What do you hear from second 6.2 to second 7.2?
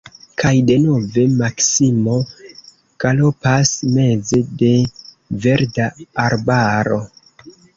arbaro!